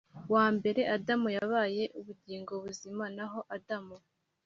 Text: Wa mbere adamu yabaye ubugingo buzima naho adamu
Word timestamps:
Wa 0.33 0.45
mbere 0.55 0.81
adamu 0.95 1.27
yabaye 1.37 1.83
ubugingo 1.99 2.51
buzima 2.63 3.03
naho 3.15 3.39
adamu 3.55 3.97